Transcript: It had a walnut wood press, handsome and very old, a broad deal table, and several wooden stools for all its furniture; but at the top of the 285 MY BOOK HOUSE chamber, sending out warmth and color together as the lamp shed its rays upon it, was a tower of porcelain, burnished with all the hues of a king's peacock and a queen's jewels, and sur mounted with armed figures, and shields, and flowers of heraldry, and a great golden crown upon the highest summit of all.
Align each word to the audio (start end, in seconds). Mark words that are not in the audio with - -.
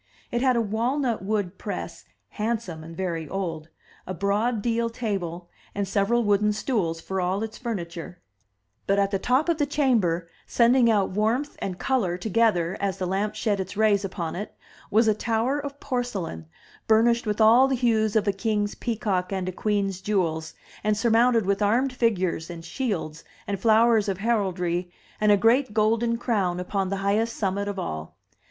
It 0.31 0.41
had 0.41 0.55
a 0.55 0.61
walnut 0.61 1.23
wood 1.23 1.59
press, 1.59 2.05
handsome 2.29 2.83
and 2.83 2.97
very 2.97 3.29
old, 3.29 3.69
a 4.07 4.15
broad 4.15 4.63
deal 4.63 4.89
table, 4.89 5.47
and 5.75 5.87
several 5.87 6.23
wooden 6.23 6.53
stools 6.53 6.99
for 6.99 7.21
all 7.21 7.43
its 7.43 7.59
furniture; 7.59 8.19
but 8.87 8.97
at 8.97 9.11
the 9.11 9.19
top 9.19 9.47
of 9.47 9.59
the 9.59 9.67
285 9.67 9.75
MY 9.75 9.99
BOOK 9.99 10.23
HOUSE 10.23 10.31
chamber, 10.31 10.31
sending 10.47 10.89
out 10.89 11.09
warmth 11.11 11.55
and 11.59 11.77
color 11.77 12.17
together 12.17 12.75
as 12.79 12.97
the 12.97 13.05
lamp 13.05 13.35
shed 13.35 13.59
its 13.59 13.77
rays 13.77 14.03
upon 14.03 14.35
it, 14.35 14.55
was 14.89 15.07
a 15.07 15.13
tower 15.13 15.59
of 15.59 15.79
porcelain, 15.79 16.47
burnished 16.87 17.27
with 17.27 17.39
all 17.39 17.67
the 17.67 17.75
hues 17.75 18.15
of 18.15 18.27
a 18.27 18.31
king's 18.31 18.73
peacock 18.73 19.31
and 19.31 19.47
a 19.47 19.51
queen's 19.51 20.01
jewels, 20.01 20.55
and 20.83 20.97
sur 20.97 21.11
mounted 21.11 21.45
with 21.45 21.61
armed 21.61 21.93
figures, 21.93 22.49
and 22.49 22.65
shields, 22.65 23.23
and 23.45 23.59
flowers 23.59 24.09
of 24.09 24.17
heraldry, 24.17 24.89
and 25.19 25.31
a 25.31 25.37
great 25.37 25.75
golden 25.75 26.17
crown 26.17 26.59
upon 26.59 26.89
the 26.89 26.97
highest 27.05 27.35
summit 27.37 27.67
of 27.67 27.77
all. 27.77 28.17